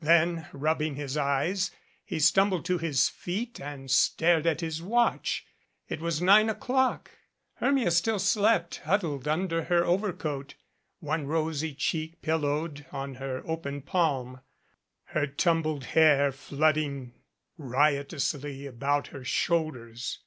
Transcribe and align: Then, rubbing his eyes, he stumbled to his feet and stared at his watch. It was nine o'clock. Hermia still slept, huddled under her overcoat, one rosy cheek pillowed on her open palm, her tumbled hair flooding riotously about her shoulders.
Then, 0.00 0.48
rubbing 0.52 0.96
his 0.96 1.16
eyes, 1.16 1.70
he 2.04 2.18
stumbled 2.18 2.64
to 2.64 2.76
his 2.78 3.08
feet 3.08 3.60
and 3.60 3.88
stared 3.88 4.44
at 4.44 4.60
his 4.60 4.82
watch. 4.82 5.46
It 5.88 6.00
was 6.00 6.20
nine 6.20 6.50
o'clock. 6.50 7.12
Hermia 7.58 7.92
still 7.92 8.18
slept, 8.18 8.78
huddled 8.84 9.28
under 9.28 9.66
her 9.66 9.84
overcoat, 9.84 10.56
one 10.98 11.28
rosy 11.28 11.72
cheek 11.72 12.20
pillowed 12.20 12.84
on 12.90 13.14
her 13.22 13.42
open 13.46 13.80
palm, 13.80 14.40
her 15.04 15.28
tumbled 15.28 15.84
hair 15.84 16.32
flooding 16.32 17.12
riotously 17.56 18.66
about 18.66 19.06
her 19.14 19.22
shoulders. 19.22 20.18